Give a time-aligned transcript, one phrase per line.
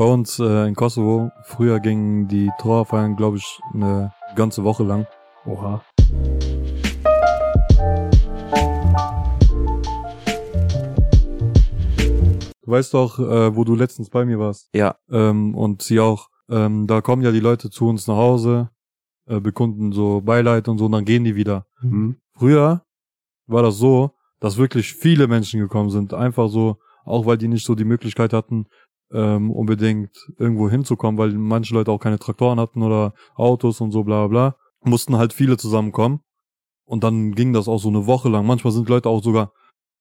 [0.00, 5.06] Bei uns äh, in Kosovo, früher gingen die Trauerfeiern, glaube ich, eine ganze Woche lang.
[5.44, 5.82] Oha.
[12.62, 14.70] Du weißt doch, äh, wo du letztens bei mir warst.
[14.74, 14.96] Ja.
[15.10, 16.30] Ähm, und sie auch.
[16.48, 18.70] Ähm, da kommen ja die Leute zu uns nach Hause,
[19.26, 21.66] äh, bekunden so Beileid und so, und dann gehen die wieder.
[21.82, 22.16] Mhm.
[22.38, 22.86] Früher
[23.46, 26.14] war das so, dass wirklich viele Menschen gekommen sind.
[26.14, 28.64] Einfach so, auch weil die nicht so die Möglichkeit hatten,
[29.12, 34.04] ähm, unbedingt irgendwo hinzukommen, weil manche Leute auch keine Traktoren hatten oder Autos und so
[34.04, 34.56] bla bla.
[34.82, 36.20] Mussten halt viele zusammenkommen.
[36.84, 38.46] Und dann ging das auch so eine Woche lang.
[38.46, 39.52] Manchmal sind Leute auch sogar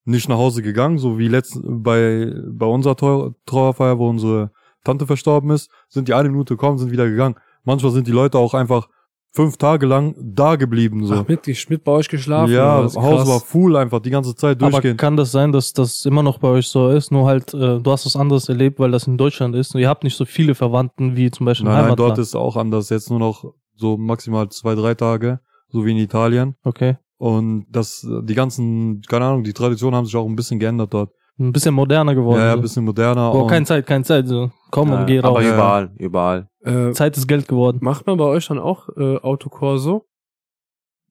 [0.05, 4.51] nicht nach Hause gegangen, so wie letzt bei, bei unserer Trau Trauerfeier, wo unsere
[4.83, 7.35] Tante verstorben ist, sind die eine Minute gekommen, sind wieder gegangen.
[7.63, 8.87] Manchmal sind die Leute auch einfach
[9.31, 11.13] fünf Tage lang da geblieben, so.
[11.15, 12.51] Ach, mit, mit bei euch geschlafen?
[12.51, 12.95] ja, das?
[12.95, 13.27] Haus Krass.
[13.29, 14.99] war full einfach die ganze Zeit Aber durchgehend.
[14.99, 17.11] kann das sein, dass das immer noch bei euch so ist?
[17.11, 19.73] Nur halt, äh, du hast was anderes erlebt, weil das in Deutschland ist.
[19.75, 22.09] Und ihr habt nicht so viele Verwandten wie zum Beispiel im Nein, nein, Heimatland.
[22.11, 22.89] dort ist auch anders.
[22.89, 25.39] Jetzt nur noch so maximal zwei, drei Tage,
[25.69, 26.55] so wie in Italien.
[26.63, 26.97] okay.
[27.21, 31.11] Und das, die ganzen, keine Ahnung, die Traditionen haben sich auch ein bisschen geändert dort.
[31.37, 32.39] Ein bisschen moderner geworden.
[32.39, 33.31] ja, ja, ein bisschen moderner.
[33.31, 34.27] Boah, und- keine Zeit, keine Zeit.
[34.27, 34.51] So.
[34.71, 35.29] Komm Ja, und geh raus.
[35.37, 36.48] Aber überall, überall.
[36.63, 37.79] Äh, Zeit ist Geld geworden.
[37.81, 40.05] macht man bei euch dann auch äh, Autokorso?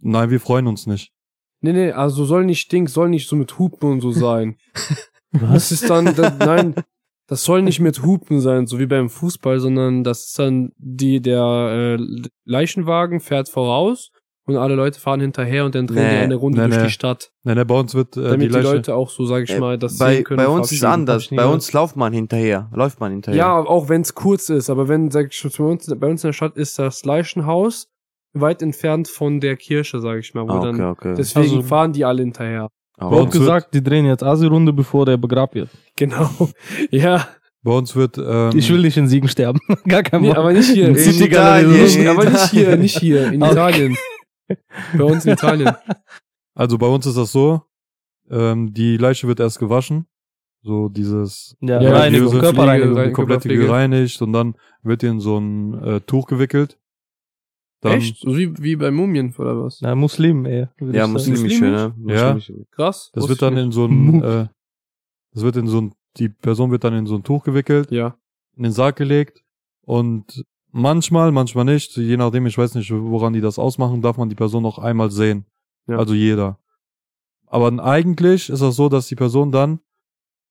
[0.00, 1.12] Nein, wir freuen uns nicht.
[1.60, 4.56] Nee, nee, also soll nicht Ding, soll nicht so mit Hupen und so sein.
[5.30, 5.72] Das Was?
[5.72, 6.74] ist dann, das, nein,
[7.26, 11.20] das soll nicht mit Hupen sein, so wie beim Fußball, sondern das ist dann die,
[11.20, 14.10] der äh, Leichenwagen fährt voraus
[14.48, 16.86] und alle Leute fahren hinterher und dann drehen Nee, die eine Runde nee, durch nee.
[16.86, 17.30] die Stadt.
[17.44, 19.60] Nein, nein, bei uns wird äh, Damit die die, Leute auch so, sag ich Äh,
[19.60, 20.38] mal, das bei sehen können.
[20.38, 21.28] bei uns ist anders.
[21.30, 22.70] Bei uns läuft man hinterher.
[22.74, 23.38] Läuft man hinterher.
[23.38, 26.24] Ja, auch wenn es kurz ist, aber wenn, sag ich schon, bei uns, bei uns
[26.24, 27.88] in der Stadt ist das Leichenhaus
[28.34, 31.14] weit entfernt von der Kirche, sag ich mal, wo Ah, okay, dann, okay.
[31.16, 32.68] deswegen Also- fahren die alle hinterher.
[32.98, 35.68] Ah, wird- gesagt, die drehen jetzt Asi-Runde, bevor der begrabt wird.
[35.96, 36.28] Genau.
[36.90, 37.28] ja.
[37.62, 39.58] bei uns wird, ähm, Ich will nicht in Siegen sterben.
[39.88, 40.38] Gar kein Nee, Bock.
[40.38, 40.88] aber nicht hier.
[40.88, 41.74] In Italien.
[42.00, 42.48] In aber nicht Italien.
[42.50, 43.52] hier, nicht hier, in Okay.
[43.52, 43.96] Italien.
[44.96, 45.70] Bei uns in Italien.
[46.54, 47.62] also bei uns ist das so,
[48.30, 50.06] ähm, die Leiche wird erst gewaschen.
[50.62, 53.12] So dieses Ja, Ja, Reinigung, Pflege- Körperreinigung.
[53.12, 56.78] Komplett gereinigt und dann wird die in so ein äh, Tuch gewickelt.
[57.80, 58.18] Dann, Echt?
[58.18, 59.78] So wie, wie bei Mumien oder was?
[59.80, 60.66] Na, Muslim, ey.
[60.80, 61.94] Ja, muslimische, ne?
[62.06, 62.36] Ja.
[62.72, 63.10] Krass.
[63.14, 64.48] Das wird dann in so ein, äh,
[65.32, 68.16] das wird in so ein, die Person wird dann in so ein Tuch gewickelt, Ja.
[68.56, 69.44] in den Sarg gelegt
[69.82, 74.28] und manchmal, manchmal nicht, je nachdem, ich weiß nicht, woran die das ausmachen, darf man
[74.28, 75.46] die Person noch einmal sehen.
[75.86, 75.98] Ja.
[75.98, 76.58] Also jeder.
[77.46, 79.80] Aber eigentlich ist das so, dass die Person dann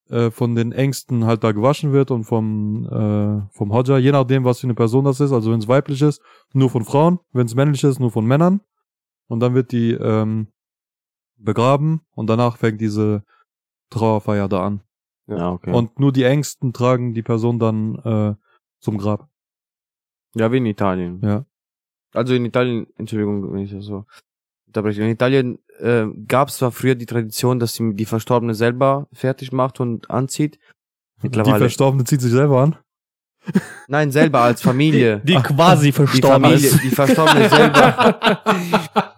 [0.09, 4.45] äh, von den Ängsten halt da gewaschen wird und vom, äh, vom Hodja, je nachdem,
[4.45, 5.31] was für eine Person das ist.
[5.31, 6.21] Also wenn es weiblich ist,
[6.53, 8.61] nur von Frauen, wenn es männlich ist, nur von Männern.
[9.27, 10.47] Und dann wird die ähm,
[11.37, 13.23] begraben und danach fängt diese
[13.89, 14.81] Trauerfeier da an.
[15.27, 15.73] Ja, okay.
[15.73, 18.35] Und nur die Ängsten tragen die Person dann äh,
[18.79, 19.29] zum Grab.
[20.37, 21.19] Ja, wie in Italien.
[21.23, 21.45] Ja.
[22.13, 24.05] Also in Italien, Entschuldigung, wenn ich das so
[24.67, 25.03] unterbreche.
[25.03, 29.51] In Italien äh, gab es zwar früher die Tradition, dass sie die Verstorbene selber fertig
[29.51, 30.55] macht und anzieht.
[31.21, 31.59] Die Mittlerweile.
[31.59, 32.75] Verstorbene zieht sich selber an.
[33.87, 35.21] Nein, selber als Familie.
[35.23, 36.83] Die quasi Die verstorben Familie, ist.
[36.83, 38.41] die Verstorbene selber.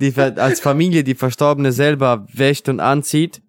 [0.00, 3.42] die, als Familie die Verstorbene selber wäscht und anzieht.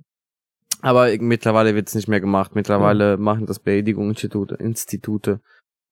[0.81, 2.53] Aber mittlerweile wird es nicht mehr gemacht.
[2.53, 5.41] Mittlerweile machen das Beerdigungsinstitute Institute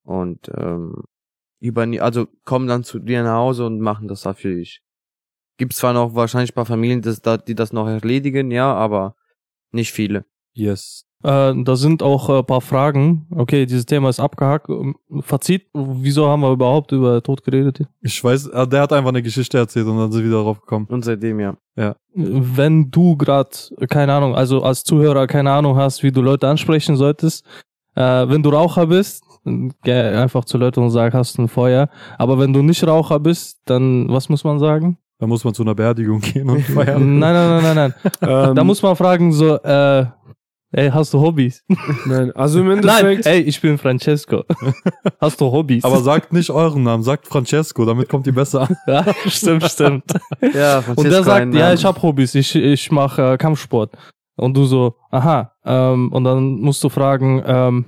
[0.05, 1.03] und ähm,
[1.59, 4.81] überne also kommen dann zu dir nach Hause und machen das dafür dich.
[5.57, 9.15] Gibt zwar noch wahrscheinlich ein paar Familien, das, da- die das noch erledigen, ja, aber
[9.71, 10.25] nicht viele.
[10.53, 11.05] Yes.
[11.23, 13.25] Äh, da sind auch ein paar Fragen.
[13.31, 14.69] Okay, dieses Thema ist abgehakt.
[14.69, 17.79] Ähm, Fazit, wieso haben wir überhaupt über Tod geredet?
[18.01, 20.59] Ich weiß, äh, der hat einfach eine Geschichte erzählt und dann sind wir wieder drauf
[20.61, 20.85] gekommen.
[20.89, 21.57] Und seitdem ja.
[22.13, 23.49] Wenn du gerade,
[23.89, 27.43] keine Ahnung, also als Zuhörer keine Ahnung hast, wie du Leute ansprechen solltest,
[27.95, 29.24] äh, wenn du Raucher bist,
[29.83, 31.89] geh einfach zu Leuten und sag, hast du ein Feuer.
[32.17, 34.97] Aber wenn du nicht Raucher bist, dann, was muss man sagen?
[35.19, 37.19] Da muss man zu einer Beerdigung gehen und Nein, feiern.
[37.19, 37.93] nein, nein, nein, nein.
[38.49, 40.05] Ähm, Da muss man fragen, so, äh,
[40.73, 41.63] ey, hast du Hobbys?
[42.05, 44.43] nein, also im Nein, Endeffekt, ey, ich bin Francesco.
[45.21, 45.85] Hast du Hobbys?
[45.85, 48.75] Aber sagt nicht euren Namen, sagt Francesco, damit kommt ihr besser an.
[48.87, 50.03] ja, stimmt, stimmt.
[50.53, 53.91] Ja, Und der sagt, ja, ich hab Hobbys, ich, ich mache äh, Kampfsport.
[54.35, 55.53] Und du so, aha.
[55.63, 57.85] Ähm, und dann musst du fragen, ähm,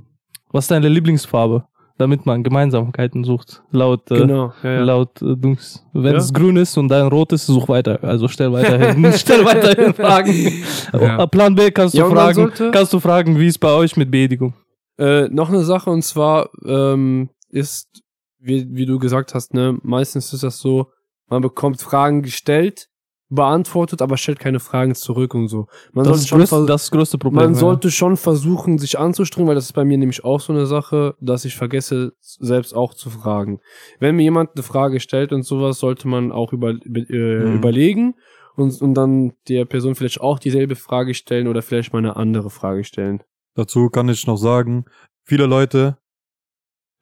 [0.51, 1.65] was ist deine Lieblingsfarbe?
[1.99, 3.63] Damit man Gemeinsamkeiten sucht.
[3.71, 4.83] Laut, äh, genau, ja, ja.
[4.83, 5.83] laut äh, Dunks.
[5.93, 7.97] Wenn es grün ist und dein rot ist, such weiter.
[8.03, 10.63] Also stell weiterhin, stell weiterhin Fragen.
[11.31, 14.53] Plan B kannst du fragen, kannst du fragen, wie es bei euch mit Beerdigung?
[14.99, 18.03] Äh, noch eine Sache und zwar ähm, ist,
[18.39, 20.91] wie, wie du gesagt hast, ne, meistens ist das so,
[21.29, 22.89] man bekommt Fragen gestellt
[23.29, 25.67] beantwortet, aber stellt keine Fragen zurück und so.
[25.91, 27.43] Man Das sollte ist, schon größte, das größte Problem.
[27.43, 27.59] man ja.
[27.59, 31.15] sollte schon versuchen, sich anzustrengen, weil das ist bei mir nämlich auch so eine Sache,
[31.19, 33.59] dass ich vergesse, selbst auch zu fragen.
[33.99, 37.55] Wenn mir jemand eine Frage stellt und sowas, sollte man auch über, be- äh, Mhm.
[37.57, 38.15] überlegen
[38.55, 42.49] und, und dann der Person vielleicht auch dieselbe Frage stellen oder vielleicht mal eine andere
[42.49, 43.21] Frage stellen.
[43.55, 44.85] Dazu kann ich noch sagen,
[45.25, 45.97] viele Leute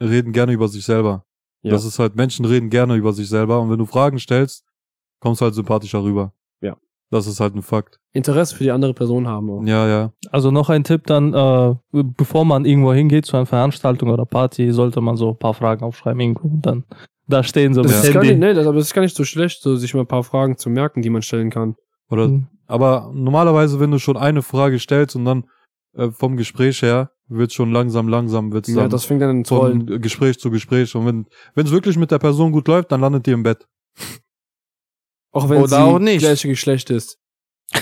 [0.02, 1.26] reden gerne über sich selber.
[1.62, 1.72] Ja.
[1.72, 4.64] Das ist halt, Menschen reden gerne über sich selber und wenn du Fragen stellst,
[5.20, 6.34] kommst du halt sympathischer rüber.
[6.62, 6.76] Ja.
[7.12, 8.00] Das ist halt ein Fakt.
[8.14, 9.64] Interesse für die andere Person haben auch.
[9.64, 10.12] Ja, ja.
[10.32, 14.72] Also noch ein Tipp dann, äh, bevor man irgendwo hingeht zu einer Veranstaltung oder Party,
[14.72, 16.84] sollte man so ein paar Fragen aufschreiben irgendwo und dann
[17.28, 19.16] da stehen so Das mit ist gar nicht, nee, das, aber das ist gar nicht
[19.16, 21.76] so schlecht, so sich mal ein paar Fragen zu merken, die man stellen kann.
[22.12, 22.48] Oder, Mhm.
[22.68, 25.46] aber normalerweise, wenn du schon eine Frage stellst und dann
[25.98, 29.88] äh, vom Gespräch her, wird schon langsam, langsam, wird's Ja, dann das fängt dann von
[30.02, 30.94] Gespräch zu Gespräch.
[30.96, 31.26] Und wenn,
[31.56, 33.66] wenn es wirklich mit der Person gut läuft, dann landet ihr im Bett.
[35.36, 36.20] Auch wenn Oder sie auch nicht.
[36.20, 37.20] gleiche Geschlecht ist.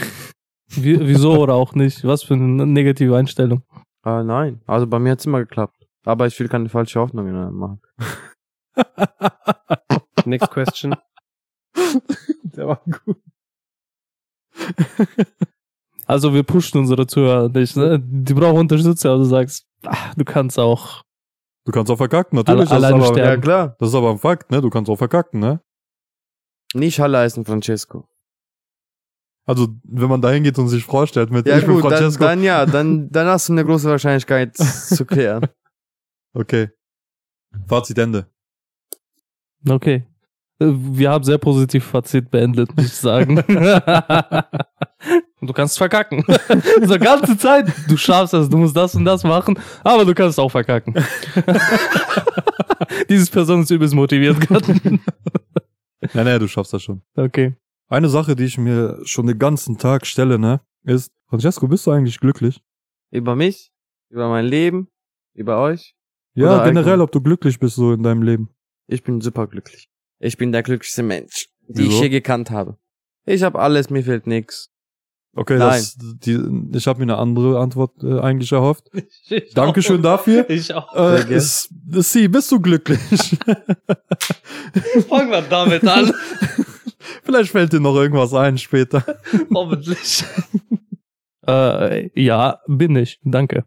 [0.75, 2.03] Wie, wieso oder auch nicht?
[2.03, 3.61] Was für eine negative Einstellung.
[4.03, 5.77] Äh, nein, also bei mir hat's immer geklappt.
[6.03, 7.79] Aber ich will keine falsche Hoffnungen äh, machen.
[10.25, 10.95] Next question.
[12.43, 13.17] Der war gut.
[16.07, 17.99] Also wir pushen unsere Zuhörer nicht, ne?
[17.99, 21.03] Die brauchen Unterstützung, aber du sagst, ach, du kannst auch.
[21.65, 22.69] Du kannst auch verkacken, natürlich.
[22.69, 23.29] Alle- das, ist alleine aber, sterben.
[23.29, 23.75] Ja, klar.
[23.79, 24.59] das ist aber ein Fakt, ne?
[24.59, 25.61] Du kannst auch verkacken, ne?
[26.73, 28.07] Nicht Halle heißen, Francesco.
[29.45, 32.23] Also, wenn man da hingeht und sich vorstellt mit Ja ich bin gut, dann, Francesco.
[32.23, 35.47] dann ja, dann, dann hast du eine große Wahrscheinlichkeit zu klären.
[36.33, 36.69] okay.
[37.67, 38.25] Fazit Ende.
[39.69, 40.07] Okay.
[40.59, 43.37] Äh, Wir haben sehr positiv Fazit beendet, muss ich sagen.
[45.39, 46.23] Und du kannst verkacken.
[46.83, 47.67] so ganze Zeit.
[47.89, 50.95] Du schaffst es, du musst das und das machen, aber du kannst auch verkacken.
[53.09, 54.73] Dieses Person ist übelst motiviert gerade.
[56.13, 57.01] Ja, nee, du schaffst das schon.
[57.15, 57.55] Okay.
[57.87, 61.91] Eine Sache, die ich mir schon den ganzen Tag stelle, ne, ist, Francesco, bist du
[61.91, 62.61] eigentlich glücklich?
[63.11, 63.71] Über mich,
[64.09, 64.87] über mein Leben,
[65.33, 65.95] über euch.
[66.35, 68.49] Ja, Oder generell, ob du glücklich bist so in deinem Leben.
[68.87, 69.89] Ich bin super glücklich.
[70.19, 71.91] Ich bin der glücklichste Mensch, die Wieso?
[71.91, 72.77] ich je gekannt habe.
[73.25, 74.72] Ich habe alles, mir fehlt nix.
[75.35, 75.71] Okay, Nein.
[75.71, 76.39] das, die,
[76.73, 78.91] ich habe mir eine andere Antwort äh, eigentlich erhofft.
[79.55, 80.47] Dankeschön dafür.
[80.49, 80.93] Ich auch.
[80.93, 81.31] Äh, gern.
[81.31, 82.99] ist, Sie, bist du glücklich?
[85.09, 86.13] Fangen wir damit an.
[87.23, 89.03] Vielleicht fällt dir noch irgendwas ein später.
[89.53, 90.23] Hoffentlich.
[91.47, 93.19] äh, ja, bin ich.
[93.23, 93.65] Danke.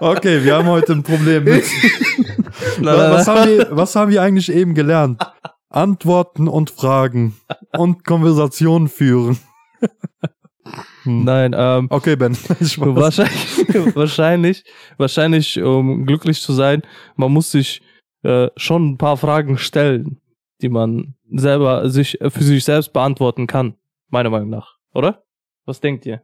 [0.00, 1.64] Okay, wir haben heute ein Problem mit.
[2.80, 5.22] was, haben wir, was haben wir eigentlich eben gelernt?
[5.76, 7.36] Antworten und Fragen
[7.76, 9.38] und Konversationen führen.
[11.02, 11.24] Hm.
[11.24, 12.34] Nein, ähm, Okay, Ben.
[12.78, 14.64] Wahrscheinlich, wahrscheinlich,
[14.96, 16.82] wahrscheinlich, um glücklich zu sein,
[17.14, 17.82] man muss sich
[18.22, 20.20] äh, schon ein paar Fragen stellen,
[20.62, 23.76] die man selber sich äh, für sich selbst beantworten kann,
[24.08, 25.22] meiner Meinung nach, oder?
[25.66, 26.22] Was denkt ihr,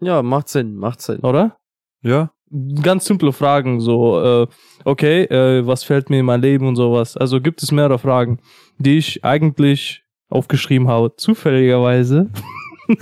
[0.00, 1.20] Ja, macht Sinn, macht Sinn.
[1.20, 1.58] oder?
[2.02, 2.32] Ja?
[2.82, 4.46] Ganz simple Fragen, so, äh,
[4.84, 7.16] okay, äh, was fällt mir in mein Leben und sowas.
[7.16, 8.38] Also gibt es mehrere Fragen,
[8.78, 12.30] die ich eigentlich aufgeschrieben habe, zufälligerweise.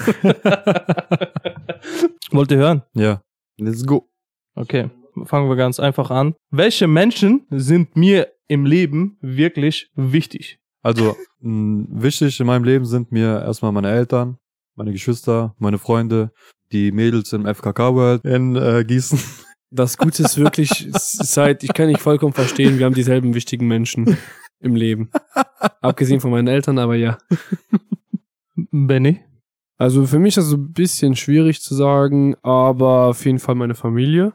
[2.33, 2.83] Wollt ihr hören?
[2.95, 3.23] Ja.
[3.59, 4.09] Let's go.
[4.55, 4.91] Okay,
[5.25, 6.35] fangen wir ganz einfach an.
[6.51, 10.59] Welche Menschen sind mir im Leben wirklich wichtig?
[10.83, 14.39] Also, mh, wichtig in meinem Leben sind mir erstmal meine Eltern,
[14.77, 16.31] meine Geschwister, meine Freunde,
[16.73, 19.19] die Mädels im FKK World in äh, Gießen.
[19.71, 24.17] Das Gute ist wirklich, seit, ich kann nicht vollkommen verstehen, wir haben dieselben wichtigen Menschen
[24.61, 25.11] im Leben.
[25.81, 27.19] Abgesehen von meinen Eltern, aber ja.
[28.71, 29.21] Benny?
[29.79, 33.55] Also für mich ist es so ein bisschen schwierig zu sagen, aber auf jeden Fall
[33.55, 34.33] meine Familie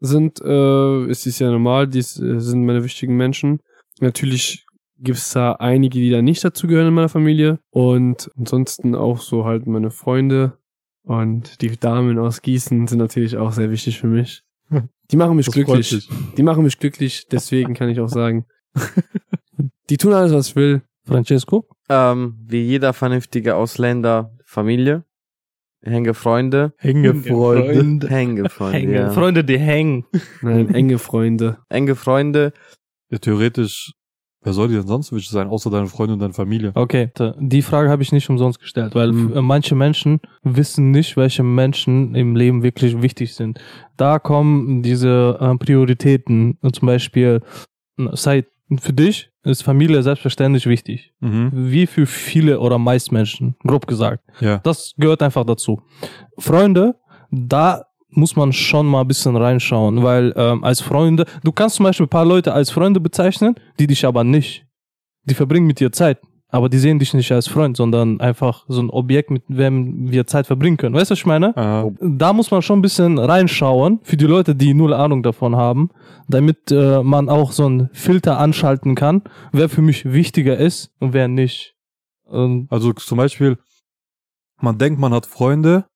[0.00, 3.60] sind, äh, es ist ja normal, die sind meine wichtigen Menschen.
[4.00, 4.66] Natürlich
[5.02, 9.66] gibt's da einige, die da nicht dazugehören in meiner Familie und ansonsten auch so halt
[9.66, 10.58] meine Freunde
[11.04, 14.42] und die Damen aus Gießen sind natürlich auch sehr wichtig für mich.
[15.10, 16.08] Die machen mich Das glücklich.
[16.38, 18.46] Die machen mich glücklich, deswegen kann ich auch sagen.
[19.90, 20.82] Die tun alles, was ich will.
[21.04, 21.66] Francesco?
[21.88, 25.04] Ähm, wie jeder vernünftige Ausländer, Familie,
[25.84, 28.08] Hänge Freunde, Hängefreunde.
[28.08, 28.94] Hänge Freunde, Hängen.
[28.94, 29.10] ja.
[29.10, 30.04] Freunde, die hängen.
[30.40, 31.58] Nein, enge Freunde.
[31.68, 32.52] Enge Freunde,
[33.10, 33.92] Ja, theoretisch,
[34.42, 36.72] wer soll dir denn sonst wichtig sein, außer deine Freunde und deine Familie?
[36.74, 39.36] Okay, die Frage habe ich nicht umsonst gestellt, weil Mhm.
[39.36, 43.60] äh, manche Menschen wissen nicht, welche Menschen im Leben wirklich wichtig sind.
[43.96, 47.40] Da kommen diese äh, Prioritäten, zum Beispiel,
[48.12, 48.44] sei
[48.80, 51.12] für dich ist Familie selbstverständlich wichtig.
[51.20, 51.50] Mhm.
[51.52, 54.24] Wie für viele oder meist Menschen, grob gesagt.
[54.40, 54.58] Ja.
[54.58, 55.82] Das gehört einfach dazu.
[56.38, 56.94] Freunde,
[57.30, 61.84] da muss man schon mal ein bisschen reinschauen, weil ähm, als Freunde, du kannst zum
[61.84, 64.66] Beispiel ein paar Leute als Freunde bezeichnen, die dich aber nicht.
[65.24, 68.82] Die verbringen mit dir Zeit, aber die sehen dich nicht als Freund, sondern einfach so
[68.82, 70.94] ein Objekt, mit dem wir Zeit verbringen können.
[70.94, 71.54] Weißt du, was ich meine?
[71.56, 71.88] Ja.
[72.00, 75.90] Da muss man schon ein bisschen reinschauen für die Leute, die null Ahnung davon haben,
[76.28, 81.12] damit äh, man auch so einen Filter anschalten kann, wer für mich wichtiger ist und
[81.14, 81.74] wer nicht.
[82.24, 83.58] Und Also zum Beispiel,
[84.60, 85.86] man denkt, man hat Freunde,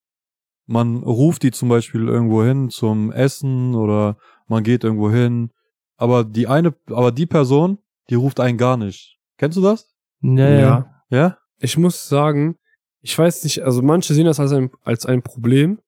[0.67, 4.19] man ruft die zum Beispiel irgendwo hin zum Essen oder
[4.49, 5.51] man geht irgendwo hin,
[5.97, 7.79] aber die eine, aber die Person,
[8.11, 9.19] die ruft einen gar nicht.
[9.39, 9.89] Kennst du das?
[10.21, 11.03] ja, ja.
[11.09, 11.39] Ja?
[11.59, 12.59] Ich muss sagen,
[13.01, 15.81] ich weiß nicht, also manche sehen das als ein, als ein Problem,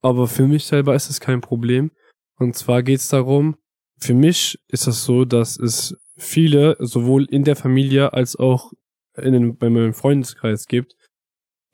[0.00, 1.90] aber für mich selber ist es kein Problem.
[2.38, 3.56] Und zwar geht es darum,
[3.98, 8.72] für mich ist das so, dass es viele, sowohl in der Familie als auch
[9.16, 10.94] in den, bei meinem Freundeskreis gibt,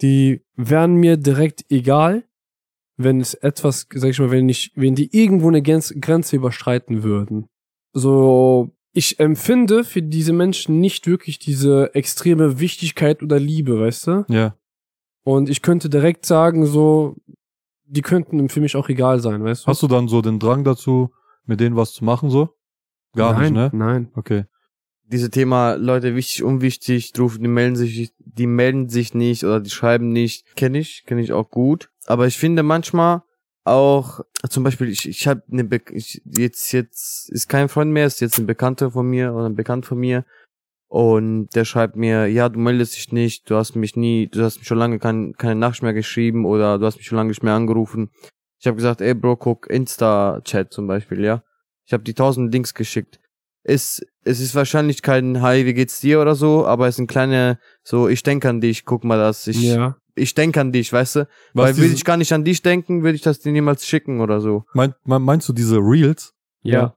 [0.03, 2.25] die wären mir direkt egal,
[2.97, 7.03] wenn es etwas, sag ich mal, wenn ich, wenn die irgendwo eine Grenz, Grenze überschreiten
[7.03, 7.47] würden.
[7.93, 14.25] So, ich empfinde für diese Menschen nicht wirklich diese extreme Wichtigkeit oder Liebe, weißt du?
[14.29, 14.57] Ja.
[15.25, 17.17] Und ich könnte direkt sagen, so,
[17.85, 19.67] die könnten für mich auch egal sein, weißt du?
[19.69, 21.11] Hast du dann so den Drang dazu,
[21.45, 22.51] mit denen was zu machen so?
[23.15, 23.71] Gar nein, nicht, ne?
[23.73, 24.11] Nein.
[24.15, 24.45] Okay.
[25.13, 29.71] Diese Thema, Leute, wichtig, unwichtig, rufen, die melden sich, die melden sich nicht oder die
[29.71, 31.91] schreiben nicht, kenne ich, kenne ich auch gut.
[32.07, 33.23] Aber ich finde manchmal
[33.65, 38.07] auch, zum Beispiel, ich, ich habe eine, Be ich, jetzt, jetzt ist kein Freund mehr,
[38.07, 40.25] ist jetzt ein Bekannter von mir oder ein Bekannt von mir.
[40.89, 44.59] Und der schreibt mir, ja, du meldest dich nicht, du hast mich nie, du hast
[44.59, 47.43] mich schon lange kein, keine Nachricht mehr geschrieben oder du hast mich schon lange nicht
[47.43, 48.11] mehr angerufen.
[48.59, 51.43] Ich habe gesagt, ey Bro, guck, Insta-Chat zum Beispiel, ja.
[51.85, 53.21] Ich habe die tausend Links geschickt.
[53.65, 57.59] Es, es ist wahrscheinlich kein Hi, wie geht's dir oder so, aber es sind kleine,
[57.83, 59.97] so, ich denke an dich, guck mal das, ich, Ja.
[60.15, 61.29] ich denke an dich, weißt du?
[61.55, 64.21] Was Weil würde ich gar nicht an dich denken, würde ich das dir niemals schicken
[64.21, 64.65] oder so.
[64.75, 66.35] mein, mein, meinst du diese Reels?
[66.63, 66.95] Ja.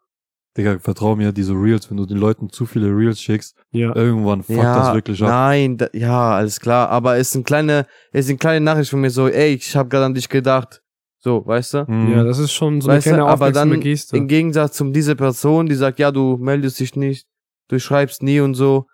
[0.58, 3.94] Digga, vertrau mir, diese Reels, wenn du den Leuten zu viele Reels schickst, Ja.
[3.94, 5.30] irgendwann fuckt das wirklich ab.
[5.30, 9.10] Nein, da, ja, alles klar, aber es sind kleine, es sind kleine Nachrichten von mir
[9.12, 10.82] so, ey, ich habe gerade an dich gedacht.
[11.26, 11.86] So, weißt du?
[11.88, 12.12] Mhm.
[12.12, 14.16] Ja, das ist schon so eine Weißt du, kleine aber aufmerksame dann Geste.
[14.16, 17.26] Im Gegensatz zu dieser Person, die sagt, ja, du meldest dich nicht,
[17.68, 18.86] du schreibst nie und so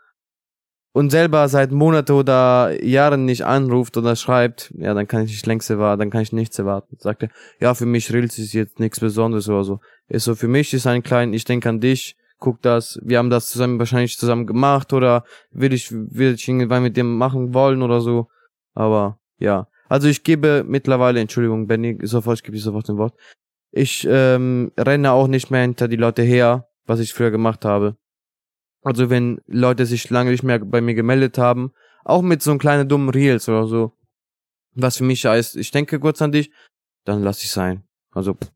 [0.93, 5.45] und selber seit Monate oder Jahren nicht anruft oder schreibt, ja, dann kann ich nicht
[5.45, 6.95] längst erwarten, dann kann ich nichts erwarten.
[6.99, 9.81] Sagt er, ja, für mich Reels ist jetzt nichts Besonderes oder so.
[10.07, 13.29] Ist so, für mich ist ein klein, ich denke an dich, guck das, wir haben
[13.29, 17.81] das zusammen wahrscheinlich zusammen gemacht oder will ich, will ich irgendwann mit dem machen wollen
[17.81, 18.29] oder so.
[18.73, 19.67] Aber ja.
[19.91, 23.13] Also ich gebe mittlerweile, Entschuldigung, Benny, sofort, ich gebe dir sofort ein Wort.
[23.71, 27.97] Ich ähm, renne auch nicht mehr hinter die Leute her, was ich früher gemacht habe.
[28.83, 31.73] Also wenn Leute sich lange nicht mehr bei mir gemeldet haben,
[32.05, 33.91] auch mit so einem kleinen dummen Reels oder so,
[34.75, 36.53] was für mich heißt, ich denke kurz an dich,
[37.03, 37.83] dann lass ich sein.
[38.11, 38.49] Also pff,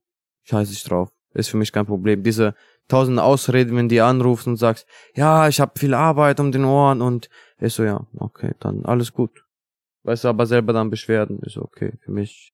[0.44, 1.12] scheiß ich drauf.
[1.34, 2.24] Ist für mich kein Problem.
[2.24, 2.56] Diese
[2.88, 7.02] tausend Ausreden, wenn die anrufst und sagst, ja, ich habe viel Arbeit um den Ohren
[7.02, 9.45] und ist so, ja, okay, dann alles gut.
[10.06, 11.94] Weißt du, aber selber dann Beschwerden, ist okay.
[12.02, 12.54] Für mich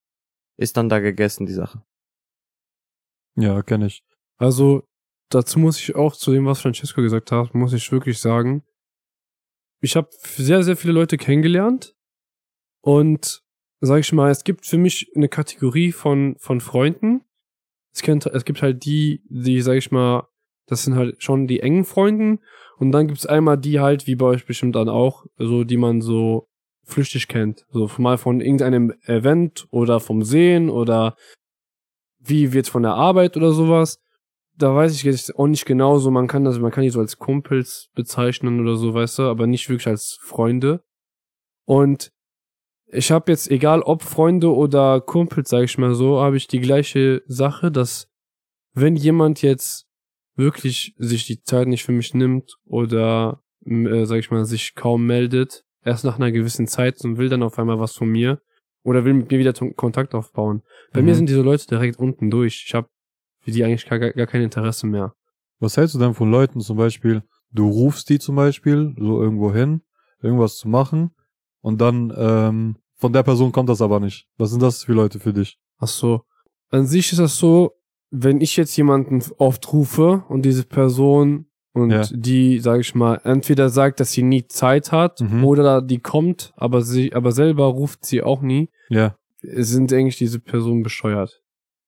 [0.58, 1.84] ist dann da gegessen, die Sache.
[3.36, 4.06] Ja, kenn ich.
[4.38, 4.88] Also,
[5.30, 8.64] dazu muss ich auch zu dem, was Francesco gesagt hat, muss ich wirklich sagen,
[9.82, 11.94] ich habe sehr, sehr viele Leute kennengelernt
[12.80, 13.44] und
[13.82, 17.26] sag ich mal, es gibt für mich eine Kategorie von, von Freunden.
[17.94, 20.30] Es, kennt, es gibt halt die, die, sag ich mal,
[20.68, 22.40] das sind halt schon die engen Freunden
[22.78, 26.00] und dann gibt's einmal die halt, wie bei euch bestimmt dann auch, so die man
[26.00, 26.48] so
[26.84, 27.66] flüchtig kennt.
[27.72, 31.16] So mal von irgendeinem Event oder vom Sehen oder
[32.20, 34.00] wie wird's von der Arbeit oder sowas
[34.62, 37.00] da weiß ich jetzt auch nicht genau so, man kann das, man kann die so
[37.00, 40.84] als Kumpels bezeichnen oder so, weißt du, aber nicht wirklich als Freunde.
[41.66, 42.12] Und
[42.88, 46.60] ich habe jetzt, egal ob Freunde oder Kumpels, sag ich mal so, habe ich die
[46.60, 48.08] gleiche Sache, dass
[48.74, 49.88] wenn jemand jetzt
[50.36, 55.06] wirklich sich die Zeit nicht für mich nimmt oder, äh, sag ich mal, sich kaum
[55.06, 58.42] meldet, erst nach einer gewissen Zeit und will dann auf einmal was von mir
[58.84, 60.62] oder will mit mir wieder Kontakt aufbauen.
[60.94, 61.06] Bei Mhm.
[61.06, 62.64] mir sind diese Leute direkt unten durch.
[62.68, 62.88] Ich habe
[63.42, 65.14] für die eigentlich gar, gar kein Interesse mehr.
[65.60, 69.54] Was hältst du denn von Leuten zum Beispiel, du rufst die zum Beispiel so irgendwo
[69.54, 69.82] hin,
[70.22, 71.12] irgendwas zu machen
[71.62, 74.28] und dann ähm, von der Person kommt das aber nicht.
[74.38, 75.58] Was sind das für Leute für dich?
[75.80, 76.22] Ach so.
[76.70, 77.74] An sich ist das so,
[78.12, 82.04] wenn ich jetzt jemanden oft rufe und diese Person und Ja.
[82.12, 85.44] die, sage ich mal, entweder sagt, dass sie nie Zeit hat Mhm.
[85.46, 89.16] oder die kommt, aber sie, aber selber ruft sie auch nie, Ja.
[89.42, 91.42] sind eigentlich diese Personen bescheuert.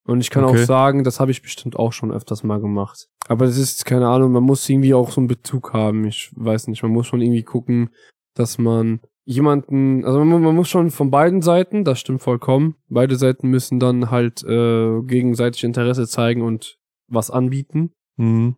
[0.05, 0.61] Und ich kann Okay.
[0.61, 3.07] auch sagen, das habe ich bestimmt auch schon öfters mal gemacht.
[3.27, 6.05] Aber das ist, keine Ahnung, man muss irgendwie auch so einen Bezug haben.
[6.05, 7.89] Ich weiß nicht, man muss schon irgendwie gucken,
[8.35, 13.15] dass man jemanden, also man, man muss schon von beiden Seiten, das stimmt vollkommen, beide
[13.15, 17.93] Seiten müssen dann halt äh, gegenseitig Interesse zeigen und was anbieten.
[18.17, 18.57] Mhm.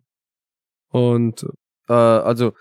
[0.96, 1.46] Und
[1.88, 2.52] Äh, also,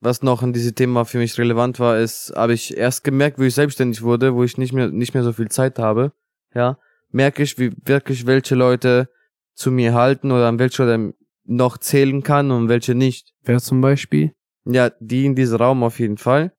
[0.00, 3.42] was noch in diesem Thema für mich relevant war, ist, habe ich erst gemerkt, wo
[3.42, 6.12] ich selbstständig wurde, wo ich nicht mehr, nicht mehr so viel Zeit habe,
[6.54, 6.78] ja,
[7.10, 9.10] merke ich, wie wirklich welche Leute
[9.54, 13.34] zu mir halten oder an welche Leute noch zählen kann und welche nicht.
[13.42, 14.32] Wer zum Beispiel?
[14.64, 16.52] Ja, die in diesem Raum auf jeden Fall.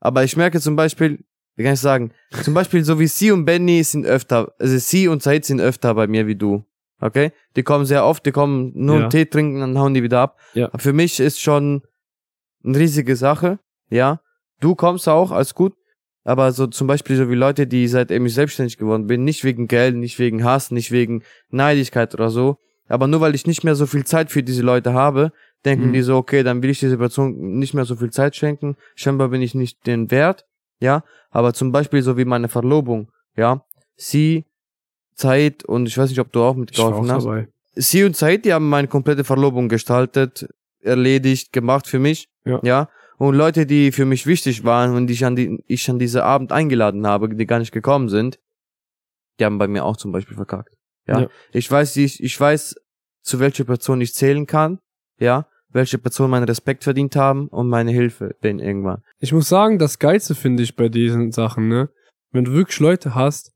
[0.00, 1.24] Aber ich merke zum Beispiel,
[1.56, 2.12] wie kann ich sagen,
[2.42, 5.94] zum Beispiel so wie sie und Benny sind öfter, also sie und Said sind öfter
[5.94, 6.64] bei mir wie du.
[7.02, 7.32] Okay?
[7.56, 9.00] Die kommen sehr oft, die kommen nur Ja.
[9.02, 10.38] einen Tee trinken, dann hauen die wieder ab.
[10.54, 10.68] Ja.
[10.68, 11.82] Aber für mich ist schon
[12.64, 13.58] eine riesige Sache,
[13.90, 14.20] ja.
[14.60, 15.74] Du kommst auch, alles gut.
[16.24, 19.66] Aber so zum Beispiel so wie Leute, die seitdem ich selbstständig geworden bin, nicht wegen
[19.66, 23.74] Geld, nicht wegen Hass, nicht wegen Neidigkeit oder so, aber nur weil ich nicht mehr
[23.74, 25.32] so viel Zeit für diese Leute habe,
[25.64, 25.92] denken Mhm.
[25.94, 29.30] die so, okay, dann will ich dieser Person nicht mehr so viel Zeit schenken, scheinbar
[29.30, 30.46] bin ich nicht den Wert,
[30.78, 33.64] ja, aber zum Beispiel so wie meine Verlobung, ja,
[33.96, 34.44] sie,
[35.14, 37.48] Zeit und ich weiß nicht, ob du auch Ich war auch mitgeholfen hast, dabei.
[37.74, 40.48] sie und Said, die haben meine komplette Verlobung gestaltet,
[40.80, 42.28] erledigt, gemacht für mich.
[42.44, 42.60] Ja.
[42.62, 42.88] ja.
[43.18, 46.24] Und Leute, die für mich wichtig waren und die ich an, die, ich an diese
[46.24, 48.40] Abend eingeladen habe, die gar nicht gekommen sind,
[49.38, 50.74] die haben bei mir auch zum Beispiel verkackt.
[51.06, 51.20] Ja.
[51.22, 51.28] Ja.
[51.52, 52.76] Ich weiß, ich, ich weiß,
[53.22, 54.78] zu welcher Person ich zählen kann.
[55.18, 55.46] Ja.
[55.68, 59.02] Welche Personen meinen Respekt verdient haben und meine Hilfe denen irgendwann.
[59.20, 61.88] Ich muss sagen, das Geilste finde ich bei diesen Sachen, ne?
[62.30, 63.51] Wenn du wirklich Leute hast,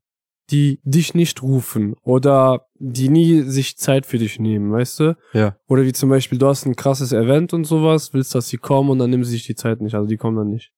[0.49, 5.17] die dich nicht rufen oder die nie sich Zeit für dich nehmen, weißt du?
[5.33, 5.57] Ja.
[5.67, 8.89] Oder wie zum Beispiel, du hast ein krasses Event und sowas, willst, dass sie kommen
[8.89, 10.71] und dann nehmen sie sich die Zeit nicht, also die kommen dann nicht.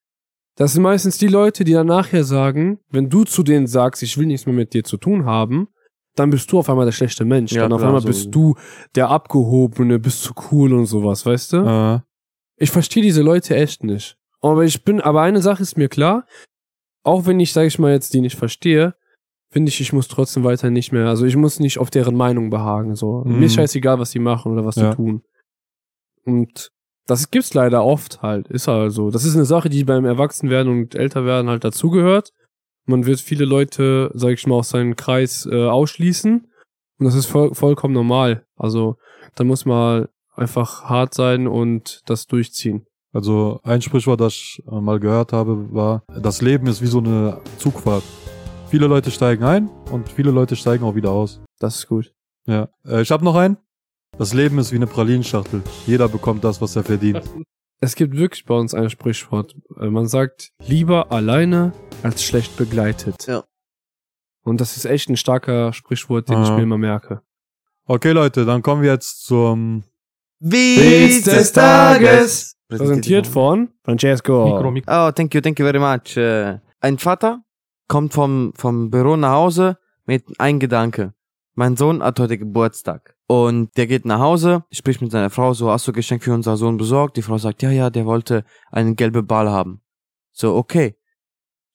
[0.55, 4.17] Das sind meistens die Leute, die dann nachher sagen, wenn du zu denen sagst, ich
[4.17, 5.67] will nichts mehr mit dir zu tun haben,
[6.15, 7.51] dann bist du auf einmal der schlechte Mensch.
[7.53, 8.55] Ja, dann auf klar, einmal so- bist du
[8.95, 11.57] der Abgehobene, bist zu cool und sowas, weißt du?
[11.57, 11.99] Äh,
[12.57, 14.17] Ich verstehe diese Leute echt nicht.
[14.41, 16.25] Aber ich bin, aber eine Sache ist mir klar,
[17.03, 18.95] auch wenn ich, sag ich mal, jetzt die nicht verstehe,
[19.51, 22.50] finde ich, ich muss trotzdem weiter nicht mehr, also ich muss nicht auf deren Meinung
[22.50, 23.24] behagen, so.
[23.25, 23.39] Mhm.
[23.39, 24.91] Mir ist scheißegal, was sie machen oder was Ja.
[24.91, 25.22] sie tun.
[26.25, 26.72] Und
[27.08, 29.10] das gibt's leider oft halt, ist halt so.
[29.10, 32.32] Das ist eine Sache, die beim Erwachsenwerden und Älterwerden halt dazugehört.
[32.86, 36.48] Man wird viele Leute, sag ich mal, aus seinem Kreis äh, ausschließen.
[37.00, 38.46] Und das ist voll, vollkommen normal.
[38.56, 38.98] Also,
[39.36, 42.86] da muss man einfach hart sein und das durchziehen.
[43.12, 47.00] also ein Sprichwort, das ich äh, mal gehört habe, war, das Leben ist wie so
[47.00, 48.04] eine Zugfahrt.
[48.69, 51.41] Viele Leute steigen ein und viele Leute steigen auch wieder aus.
[51.60, 52.13] Das ist gut.
[52.45, 52.69] Ja.
[52.86, 53.58] Äh, ich habe noch einen.
[54.17, 55.62] Das Leben ist wie eine Pralinschachtel.
[55.88, 57.21] Jeder bekommt das, was er verdient.
[57.82, 59.55] Es gibt wirklich bei uns ein Sprichwort.
[59.79, 61.71] Äh, Man sagt, lieber alleine
[62.03, 63.25] als schlecht begleitet.
[63.25, 63.45] Ja.
[64.43, 66.58] Und das ist echt ein starker Sprichwort, den ich Ah.
[66.58, 67.21] mir immer merke.
[67.86, 69.86] Okay, Leute, dann kommen wir jetzt zum
[70.41, 72.58] Witz des Tages.
[72.67, 74.43] Präsentiert von Francesco.
[74.53, 75.08] Mikro, Mikro.
[75.08, 76.17] Oh, thank you, thank you very much.
[76.17, 77.41] Äh, Ein Vater
[77.89, 81.13] kommt vom, vom Büro nach Hause mit ein Gedanke.
[81.56, 83.15] Mein Sohn hat heute Geburtstag.
[83.28, 86.56] Und der geht nach Hause, spricht mit seiner Frau, so, hast du Geschenk für unser
[86.56, 87.17] Sohn besorgt?
[87.17, 89.82] Die Frau sagt, ja, ja, der wollte einen gelben Ball haben.
[90.32, 90.95] So, okay.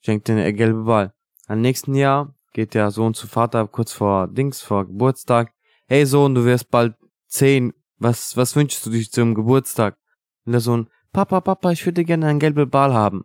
[0.01, 1.13] Schenkt den gelben Ball.
[1.47, 5.53] Am nächsten Jahr geht der Sohn zu Vater kurz vor Dings, vor Geburtstag.
[5.87, 6.95] Hey Sohn, du wirst bald
[7.27, 7.73] zehn.
[7.99, 9.99] Was, was wünschst du dich zum Geburtstag?
[10.47, 13.25] Und der Sohn, Papa, Papa, ich würde gerne einen gelben Ball haben.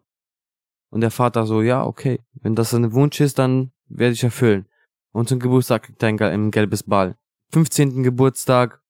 [0.90, 2.20] Und der Vater so, ja, okay.
[2.34, 4.66] Wenn das ein Wunsch ist, dann werde ich erfüllen.
[5.12, 7.16] Und zum Geburtstag kriegt er ein, gel- ein gelbes Ball.
[7.52, 8.04] 15.
[8.04, 8.82] Geburtstag,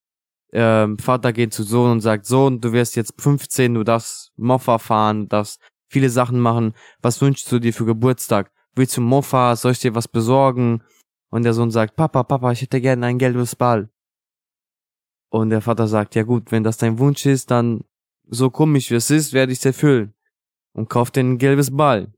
[0.51, 4.77] ähm, Vater geht zu Sohn und sagt, Sohn, du wirst jetzt 15, du darfst Moffa
[4.79, 6.73] fahren, darfst viele Sachen machen.
[7.01, 8.51] Was wünschst du dir für Geburtstag?
[8.75, 9.55] Willst du Moffa?
[9.55, 10.83] Soll ich dir was besorgen?
[11.29, 13.89] Und der Sohn sagt, Papa, Papa, ich hätte gerne ein gelbes Ball.
[15.29, 17.83] Und der Vater sagt, ja gut, wenn das dein Wunsch ist, dann
[18.27, 20.13] so komisch wie es ist, werde ich es erfüllen.
[20.73, 22.11] Und kauft dir ein gelbes Ball.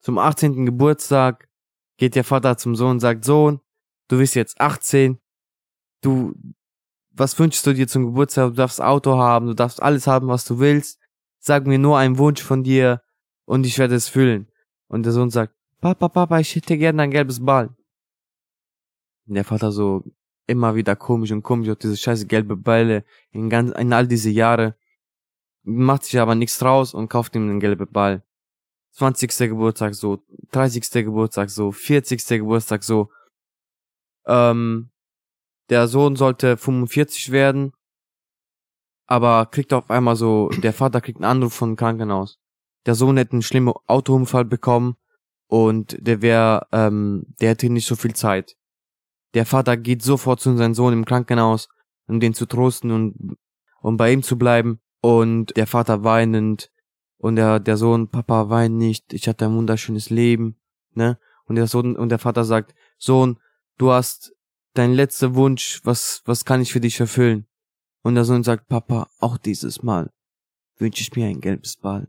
[0.00, 0.66] Zum 18.
[0.66, 1.48] Geburtstag
[1.96, 3.60] geht der Vater zum Sohn und sagt, Sohn,
[4.08, 5.18] du bist jetzt 18,
[6.00, 6.34] du,
[7.10, 8.50] was wünschst du dir zum Geburtstag?
[8.50, 10.98] Du darfst Auto haben, du darfst alles haben, was du willst.
[11.38, 13.02] Sag mir nur einen Wunsch von dir
[13.44, 14.50] und ich werde es füllen.
[14.88, 17.74] Und der Sohn sagt, Papa, Papa, ich hätte gerne ein gelbes Ball.
[19.26, 20.04] Und der Vater so
[20.46, 24.30] immer wieder komisch und komisch auf diese scheiße gelbe Bälle in ganz, in all diese
[24.30, 24.76] Jahre.
[25.64, 28.24] Macht sich aber nichts draus und kauft ihm einen gelben Ball.
[28.92, 29.48] 20.
[29.48, 30.90] Geburtstag so, 30.
[31.04, 32.26] Geburtstag so, 40.
[32.26, 33.10] Geburtstag so.
[34.26, 34.90] Ähm,
[35.70, 37.72] der Sohn sollte 45 werden,
[39.06, 42.38] aber kriegt auf einmal so, der Vater kriegt einen Anruf vom Krankenhaus.
[42.86, 44.96] Der Sohn hätte einen schlimmen Autounfall bekommen
[45.46, 48.56] und der wäre, ähm, der hätte nicht so viel Zeit.
[49.34, 51.68] Der Vater geht sofort zu seinem Sohn im Krankenhaus,
[52.06, 53.36] um den zu trosten und
[53.80, 54.80] um bei ihm zu bleiben.
[55.02, 56.70] Und der Vater weinend
[57.18, 60.56] und der, der Sohn, Papa, wein nicht, ich hatte ein wunderschönes Leben,
[60.94, 61.18] ne?
[61.44, 63.38] Und der Sohn, und der Vater sagt, Sohn,
[63.78, 64.34] du hast
[64.74, 67.46] dein letzter Wunsch, was, was kann ich für dich erfüllen?
[68.02, 70.12] Und der Sohn sagt, Papa, auch dieses Mal
[70.78, 72.08] wünsche ich mir ein gelbes Ball.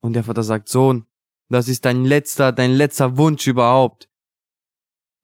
[0.00, 1.06] Und der Vater sagt, Sohn,
[1.48, 4.08] das ist dein letzter, dein letzter Wunsch überhaupt.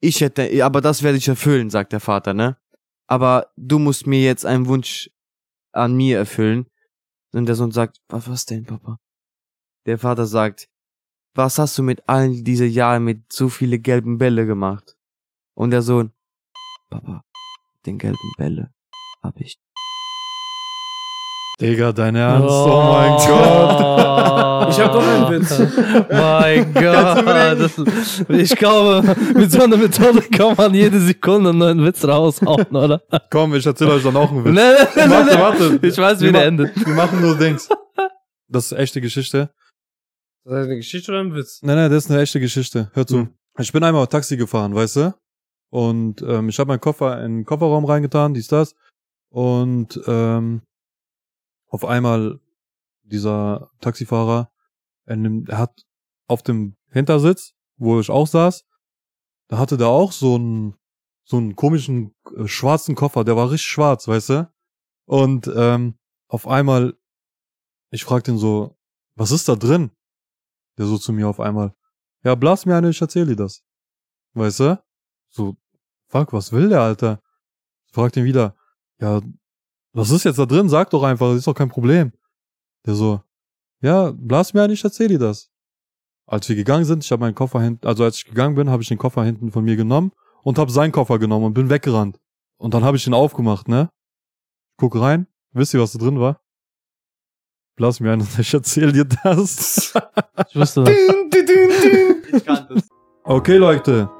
[0.00, 2.56] Ich hätte, aber das werde ich erfüllen, sagt der Vater, ne?
[3.06, 5.10] Aber du musst mir jetzt einen Wunsch
[5.76, 6.66] an mir erfüllen.
[7.32, 8.98] Und der Sohn sagt, was, was denn, Papa?
[9.86, 10.68] Der Vater sagt,
[11.34, 14.96] was hast du mit allen diese Jahre mit so viele gelben Bälle gemacht?
[15.54, 16.12] Und der Sohn,
[16.90, 17.24] Papa,
[17.84, 18.72] den gelben Bälle
[19.22, 19.58] hab ich.
[21.60, 22.48] Digga, dein Ernst?
[22.50, 23.96] Oh, mein Gott.
[24.68, 25.58] Ich hab doch einen Witz.
[26.10, 26.74] mein
[28.28, 28.30] Gott.
[28.30, 33.00] Ich glaube, mit so einer Methode kann man jede Sekunde einen neuen Witz raushauen, oder?
[33.30, 34.54] Komm, ich erzähl euch dann auch einen Witz.
[34.54, 35.38] Nee, nee, nee, Warte,
[35.70, 35.86] warte.
[35.86, 36.84] Ich weiß, wie Wir der ma- endet.
[36.86, 37.68] Wir machen nur Dings.
[38.48, 39.50] Das ist echte Geschichte.
[40.44, 41.60] Das ist eine Geschichte oder ein Witz?
[41.62, 42.90] Nein, nein, das ist eine echte Geschichte.
[42.94, 43.18] Hör zu.
[43.18, 43.28] Hm.
[43.58, 45.14] Ich bin einmal Taxi gefahren, weißt du?
[45.70, 48.74] Und ähm, ich habe meinen Koffer in den Kofferraum reingetan, dies, das.
[49.30, 50.62] Und ähm,
[51.76, 52.40] auf einmal
[53.02, 54.50] dieser Taxifahrer,
[55.04, 55.86] er, nimmt, er hat
[56.26, 58.64] auf dem Hintersitz, wo ich auch saß,
[59.48, 60.74] da hatte der auch so einen
[61.24, 64.52] so einen komischen äh, schwarzen Koffer, der war richtig schwarz, weißt du?
[65.04, 66.96] Und ähm, auf einmal,
[67.90, 68.78] ich frag den so,
[69.16, 69.90] was ist da drin?
[70.78, 71.74] Der so zu mir auf einmal,
[72.24, 73.62] ja, blas mir eine, ich erzähl dir das.
[74.32, 74.82] Weißt du?
[75.28, 75.56] So,
[76.06, 77.20] fuck, was will der, Alter?
[77.88, 78.56] Ich frag den wieder,
[78.98, 79.20] ja,
[79.96, 80.68] was ist jetzt da drin?
[80.68, 82.12] Sag doch einfach, das ist doch kein Problem.
[82.84, 83.22] Der so,
[83.80, 85.50] ja, blas mir ein, ich erzähl dir das.
[86.26, 88.82] Als wir gegangen sind, ich habe meinen Koffer hinten, also als ich gegangen bin, habe
[88.82, 92.20] ich den Koffer hinten von mir genommen und habe seinen Koffer genommen und bin weggerannt.
[92.58, 93.88] Und dann habe ich ihn aufgemacht, ne?
[94.76, 96.42] Guck rein, wisst ihr, was da drin war?
[97.76, 99.94] Blas mir ein und ich erzähl dir das.
[100.50, 100.94] Ich wusste das.
[102.32, 102.88] Ich kannte es.
[103.24, 104.10] Okay, Leute.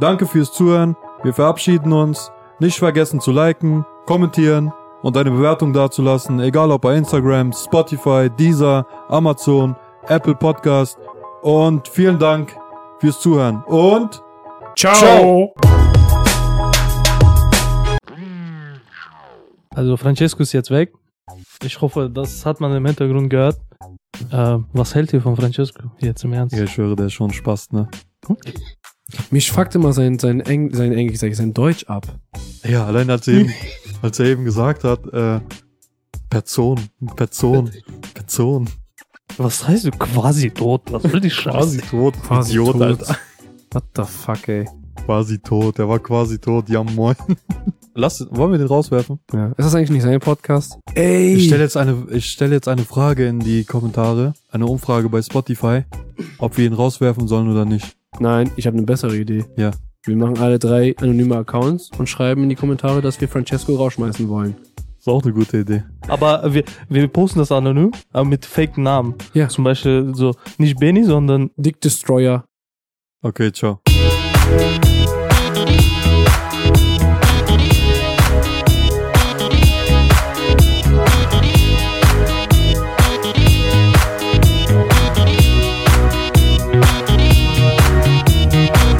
[0.00, 0.96] Danke fürs Zuhören.
[1.22, 2.30] Wir verabschieden uns.
[2.58, 8.86] Nicht vergessen zu liken, kommentieren und eine Bewertung dazulassen, egal ob bei Instagram, Spotify, Deezer,
[9.08, 9.76] Amazon,
[10.08, 10.98] Apple Podcast.
[11.42, 12.56] Und vielen Dank
[12.98, 13.62] fürs Zuhören.
[13.64, 14.22] Und
[14.76, 15.54] Ciao.
[19.74, 20.92] Also Francesco ist jetzt weg.
[21.62, 23.58] Ich hoffe, das hat man im Hintergrund gehört.
[24.30, 25.90] Äh, was hält ihr von Francesco?
[25.98, 26.56] Jetzt im Ernst.
[26.56, 27.88] ja, ich höre, der ist schon Spaß, ne?
[29.30, 32.06] Mich fuckt immer sein, sein, Eng, sein Englisch, sag ich, sein Deutsch ab.
[32.64, 33.52] Ja, allein als er eben,
[34.02, 35.40] als er eben gesagt hat, äh,
[36.28, 36.80] Person,
[37.14, 37.70] Person,
[38.14, 38.68] Person,
[39.36, 40.82] Was heißt du quasi tot?
[40.90, 41.90] Was will die quasi Scheiße?
[41.90, 42.82] tot, Quasi Idiot, tot.
[42.82, 43.16] Alter.
[43.72, 44.64] What the fuck, ey.
[45.04, 47.14] Quasi tot, der war quasi tot, ja moin.
[47.94, 49.20] Lass, wollen wir den rauswerfen?
[49.32, 49.48] Ja.
[49.48, 50.78] Ist das eigentlich nicht sein Podcast?
[50.94, 51.34] Ey.
[51.34, 55.22] Ich stelle jetzt eine, ich stelle jetzt eine Frage in die Kommentare, eine Umfrage bei
[55.22, 55.84] Spotify,
[56.38, 57.96] ob wir ihn rauswerfen sollen oder nicht.
[58.20, 59.44] Nein, ich habe eine bessere Idee.
[59.56, 59.70] Ja.
[60.04, 64.28] Wir machen alle drei anonyme Accounts und schreiben in die Kommentare, dass wir Francesco rausschmeißen
[64.28, 64.54] wollen.
[64.98, 65.84] Ist auch eine gute Idee.
[66.08, 69.14] Aber wir, wir posten das anonym, aber mit Fake-Namen.
[69.34, 69.48] Ja.
[69.48, 72.44] Zum Beispiel so, nicht Benny, sondern Dick Destroyer.
[73.22, 73.80] Okay, ciao.